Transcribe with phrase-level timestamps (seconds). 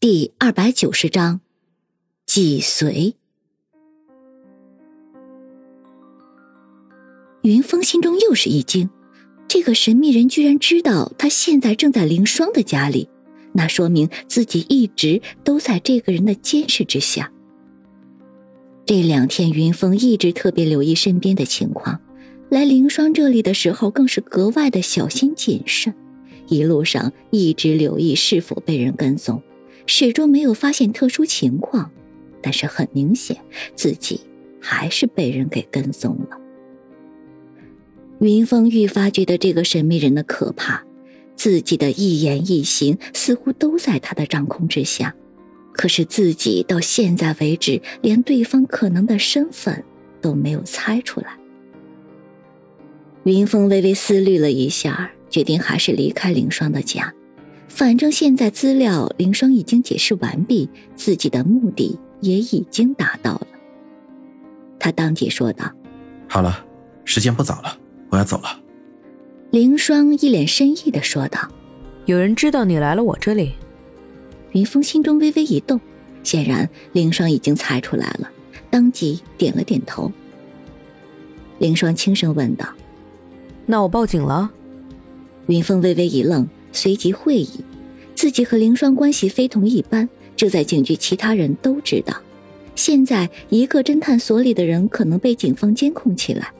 [0.00, 1.40] 第二百九十章，
[2.24, 3.14] 脊髓。
[7.42, 8.88] 云峰心中又是一惊，
[9.48, 13.08] 这个神秘人居然知道他现在正在凌霜的家里，
[13.52, 17.32] 那说明自己一直都在这个人的监视之下。
[18.86, 22.00] 这两天，云峰一直特别留意身边的情况，
[22.50, 25.92] 来凌霜这里的时候更是格外的小心谨慎，
[26.46, 29.42] 一路上一直留意是否被人跟踪。
[29.88, 31.90] 始终没有发现特殊情况，
[32.42, 33.38] 但是很明显，
[33.74, 34.20] 自己
[34.60, 36.38] 还是被人给跟踪了。
[38.20, 40.84] 云峰愈发觉得这个神秘人的可怕，
[41.36, 45.14] 自己的一言一行似乎都在他的掌控之下，
[45.72, 49.82] 可是自己到现在为止，连对方可能的身份
[50.20, 51.38] 都没有猜出来。
[53.24, 57.14] 云峰微微思虑了一下，决定还是离开凌霜的家。
[57.78, 63.46] 反正现在资料凌霜已经解释完毕，自己的目的也已经达到了。
[64.80, 65.70] 他当即说道
[66.28, 66.66] ：“好了，
[67.04, 68.60] 时间不早了，我要走了。”
[69.52, 71.38] 凌霜一脸深意的说道
[72.06, 73.52] ：“有人知道你来了我这里？”
[74.50, 75.80] 云峰心中微微一动，
[76.24, 78.28] 显然凌霜已经猜出来了，
[78.70, 80.10] 当即点了点头。
[81.60, 82.66] 凌霜轻声问道
[83.66, 84.50] ：“那我报警了？”
[85.46, 86.48] 云峰微微一愣，
[86.78, 87.50] 随即会意。
[88.14, 92.14] 自己和凌霜关系非同一般，这在警局其他人都知道。
[92.76, 96.52] 现在一个侦探所里的人可能被警方监控起来，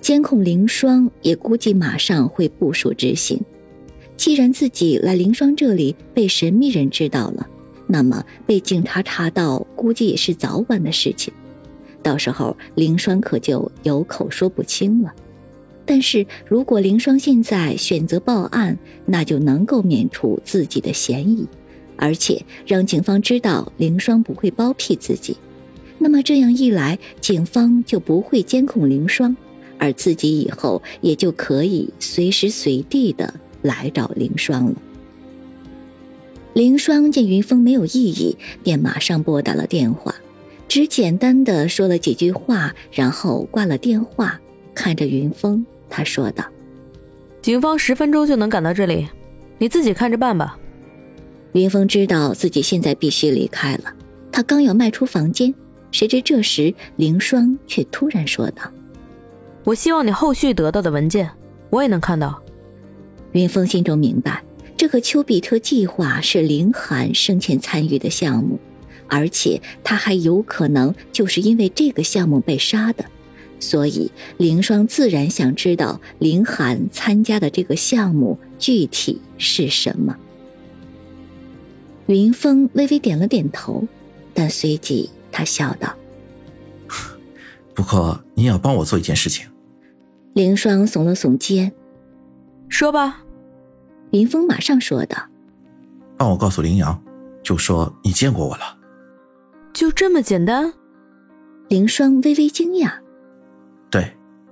[0.00, 3.38] 监控凌霜也估计马上会部署执行。
[4.16, 7.46] 既然自己来凌霜这里被神秘人知道了，
[7.86, 11.34] 那么被警察查到估计也是早晚的事情。
[12.02, 15.12] 到时候凌霜可就有口说不清了。
[15.92, 21.46] 但是如果凌霜现在选择报案，那就能够免除自己的嫌疑，
[21.96, 25.36] 而且让警方知道凌霜不会包庇自己。
[25.98, 29.36] 那么这样一来，警方就不会监控凌霜，
[29.76, 34.74] 而自己以后也就可以随时随地的来找凌霜了。
[36.54, 40.14] 凌霜见云峰没有异议，便马上拨打了电话，
[40.68, 44.40] 只简单的说了几句话，然后挂了电话，
[44.74, 45.66] 看着云峰。
[45.92, 46.42] 他说道
[47.42, 49.06] ：“警方十分钟就能赶到这里，
[49.58, 50.58] 你自己看着办吧。”
[51.52, 53.92] 云峰知道自己现在必须离开了，
[54.32, 55.54] 他刚要迈出房间，
[55.90, 58.62] 谁知这时凌霜却突然说道
[59.64, 61.30] ：“我希望你后续得到的文件，
[61.68, 62.42] 我也能看到。”
[63.32, 64.42] 云峰心中明白，
[64.78, 68.58] 这个丘比特计划是凌寒生前参与的项目，
[69.08, 73.04] 而且他还有可能就是因为这个项目被杀的。
[73.62, 80.16] 所以，凌霜自然想知道林寒参加的这个项目具体是什么。
[82.06, 83.86] 云峰微微点了点头，
[84.34, 85.94] 但随即他笑道
[87.72, 89.46] ：“不过，你也要帮我做一件事情。”
[90.34, 91.72] 凌霜耸了耸肩，
[92.68, 93.22] 说吧。
[94.10, 95.16] 云峰马上说道
[96.18, 97.00] ：“帮我告诉林阳，
[97.44, 98.76] 就说你见过我了。”
[99.72, 100.74] 就这么简单？
[101.68, 103.01] 凌霜微微惊讶。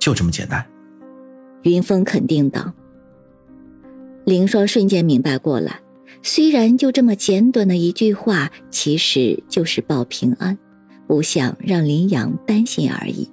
[0.01, 0.67] 对，就这么简单。
[1.63, 2.73] 云峰肯定道。
[4.25, 5.81] 凌霜瞬间明白过来，
[6.23, 10.59] 虽然就这么简短的一句话，其实就是报平安，
[11.07, 13.31] 不想让林阳担心而已。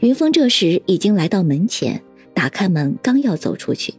[0.00, 2.02] 云峰这时已经来到门前，
[2.34, 3.94] 打开门刚要走出去，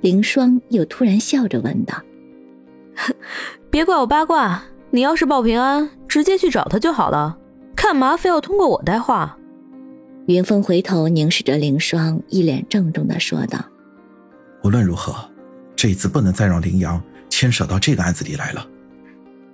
[0.00, 2.02] 凌霜又突然笑着问道
[3.70, 7.38] ：“别怪我八卦，你要是报平安，直接去找他就好了，
[7.74, 9.38] 干嘛非要通过我带话？”
[10.28, 13.64] 云峰回头凝视着凌霜，一脸郑重的说道
[14.62, 15.14] ：“无论如何，
[15.74, 18.68] 这一次不能再让林阳牵扯到这个案子里来了。”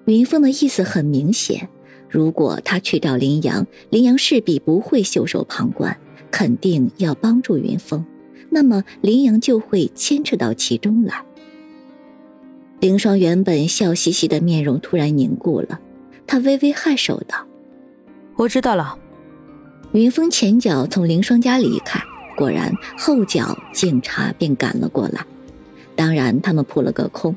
[0.06, 1.68] 云峰的意思很明显，
[2.10, 5.96] 如果他去找林阳，林阳势必不会袖手旁观，
[6.32, 8.04] 肯定要帮助云峰，
[8.50, 11.24] 那么林阳就会牵扯到其中来。
[12.80, 15.78] 凌霜原本笑嘻嘻的面容突然凝固了，
[16.26, 17.46] 他微微颔首道
[18.34, 18.98] ：“我知道了。”
[19.94, 22.02] 云峰前脚从凌霜家离开，
[22.36, 25.24] 果然后脚警察便赶了过来。
[25.94, 27.36] 当然，他们扑了个空。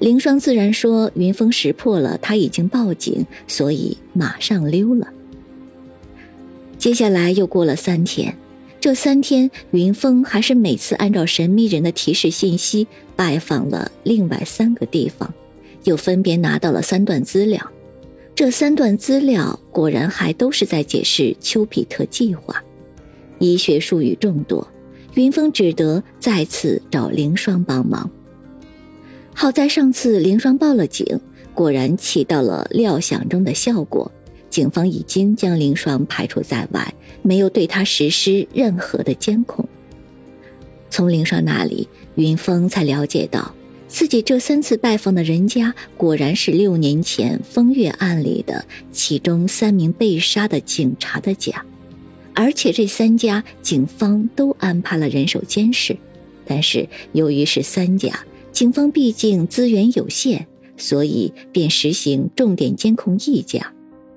[0.00, 5.06] 凌霜自然说云峰识破了他已经报警，所以马上溜了。
[6.76, 8.36] 接下来又过了三天，
[8.80, 15.32] 这三天云峰还是每次按照神秘人的提示信息拜访了另外三个地方，
[15.84, 17.70] 又分别拿到了三段资料。
[18.34, 22.62] 这三段资料果然还都是在解释丘比特计划，
[23.38, 24.66] 医学术语众多，
[25.14, 28.10] 云峰只得再次找凌霜帮忙。
[29.34, 31.20] 好在上次凌霜报了警，
[31.54, 34.10] 果然起到了料想中的效果。
[34.50, 39.66] 警方已经将凌霜排除在外，没有对他实施任何的监控。
[40.90, 43.54] 从凌霜那里，云峰才了解到，
[43.92, 51.66] 自己这三次拜访的人家，果然是六年前风月案里的其中三名被杀的警察的家，
[52.34, 55.94] 而且这三家警方都安排了人手监视。
[56.46, 60.46] 但是由于是三家，警方毕竟资源有限，
[60.78, 63.74] 所以便实行重点监控一家。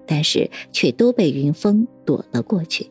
[0.08, 2.88] 但是却都被云峰躲了过去。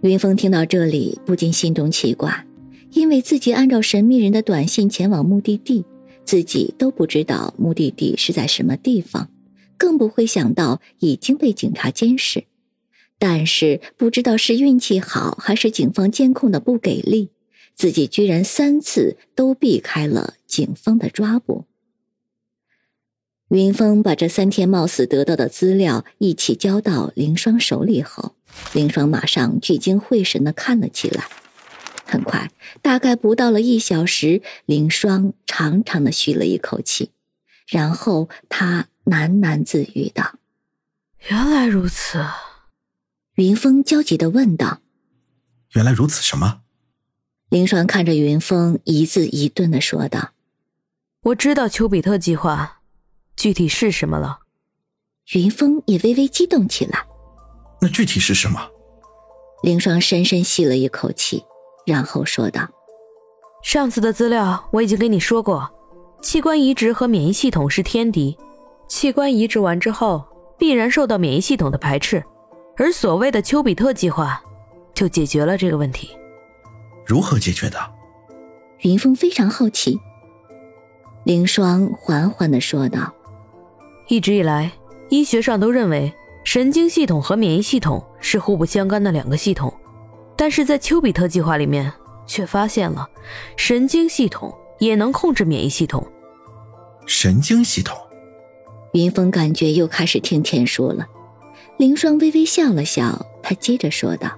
[0.00, 2.46] 云峰听到这里，不禁心中奇怪，
[2.92, 5.84] 因为自己按照神秘人的短信前往目的地，
[6.24, 9.30] 自己都不知道目的地是在什么地方，
[9.78, 12.44] 更不会想到已经被警察监视。
[13.18, 17.30] 但是不知道是运气好，还是警方监控的不给力，
[17.74, 21.64] 自己居然三次都避开了警方的抓捕。
[23.48, 28.34] 云峰把这三天貌似得到的资料一起交到凌霜手里后，
[28.72, 31.28] 凌霜马上聚精会神的看了起来。
[32.04, 32.50] 很快，
[32.80, 37.10] 大概不到了一小时，凌霜长长的吁了一口气，
[37.66, 40.34] 然后他喃喃自语道
[41.28, 42.24] ：“原来如此。”
[43.36, 44.80] 云峰焦急的问道
[45.74, 46.60] ：“原来如此什么？”
[47.48, 50.32] 凌霜看着云峰，一字一顿的说道
[51.24, 52.80] ：“我知道丘比特计划。”
[53.36, 54.40] 具体是什么了？
[55.32, 57.06] 云峰也微微激动起来。
[57.80, 58.68] 那具体是什么？
[59.62, 61.44] 凌霜深深吸了一口气，
[61.84, 62.68] 然后说道
[63.62, 65.68] ：“上次的资料我已经跟你说过，
[66.20, 68.36] 器官移植和免疫系统是天敌，
[68.86, 70.24] 器官移植完之后
[70.56, 72.22] 必然受到免疫系统的排斥，
[72.76, 74.42] 而所谓的丘比特计划
[74.94, 76.10] 就解决了这个问题。
[77.04, 77.78] 如何解决的？”
[78.82, 79.98] 云峰非常好奇。
[81.24, 83.12] 凌霜缓缓的说道。
[84.08, 84.72] 一直以来，
[85.08, 86.12] 医学上都认为
[86.44, 89.72] 神经系统和免疫系统是互不相干的两个系统，
[90.42, 91.92] 但是在丘比特计划里面
[92.26, 93.08] 却发现了
[93.54, 96.04] 神经系统也能控制免疫系统。
[97.06, 97.96] 神经系统，
[98.92, 101.06] 云峰感觉又开始听天书了。
[101.76, 104.32] 凌霜微微笑了笑，他接着说道：“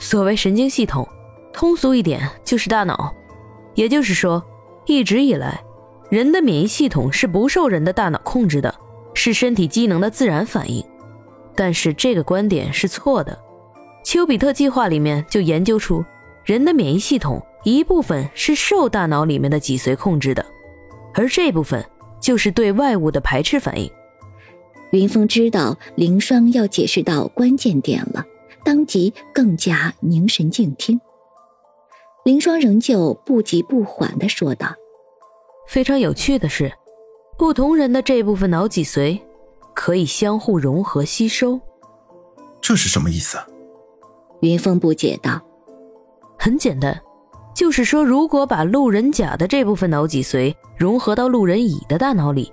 [0.00, 1.08] 所谓神经系统，
[1.52, 3.14] 通俗一点就是大脑，
[3.76, 4.44] 也就是说，
[4.84, 5.62] 一直以来。”
[6.10, 8.74] 人的免疫系统是不受人的大脑控制的，
[9.14, 10.84] 是身体机能的自然反应。
[11.54, 13.38] 但是这个观点是错的。
[14.04, 16.04] 丘比特计划里面就研究出，
[16.44, 20.44] 人的免疫系统一部分是受大脑里面的脊髓控制的，
[21.14, 21.84] 而这部分
[22.20, 23.90] 就是对外物的排斥反应。
[24.92, 28.24] 云峰知道凌霜要解释到关键点了，
[28.62, 31.00] 当即更加凝神静听。
[32.24, 34.74] 凌霜仍旧不急不缓地说道。
[35.66, 36.70] 非常有趣的是，
[37.38, 39.18] 不同人的这部分脑脊髓
[39.74, 41.58] 可以相互融合吸收。
[42.60, 43.38] 这是什么意思？
[44.44, 45.40] 云峰不解道
[46.38, 47.00] ：“很简单，
[47.54, 52.52] 就是说，如果把路人甲的这部分脑脊髓融合到路人乙的大脑里，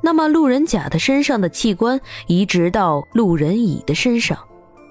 [0.00, 4.38] 那么路人甲的身上的器官移植到路人乙的身上，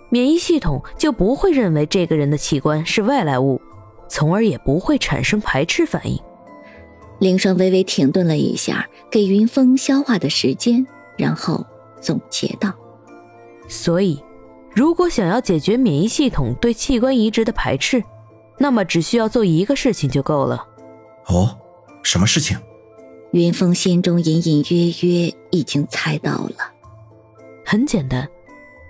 [0.10, 3.62] 免疫系统就不会认为这个人的器官是外来物，
[4.10, 6.20] 从而也不会产生排斥反应。”
[7.20, 10.86] 凌霜微微停顿了一下，给云峰消化的时间，
[11.18, 11.66] 然后
[12.02, 12.74] 总结道
[13.70, 14.22] ：“所以，
[14.74, 18.04] 如果想要解决免疫系统对器官移植的排斥，
[18.58, 20.66] 那么只需要做一个事情就够了。”
[21.28, 21.58] 哦，
[22.04, 22.58] 什么事情？
[23.32, 26.72] 云峰心中隐隐约约已经猜到了。
[27.66, 28.28] 很简单，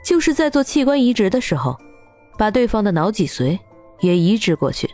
[0.06, 1.78] 就是在做器官移植的时候，
[2.38, 3.60] 把对方的脑脊髓
[4.00, 4.90] 也移植过去。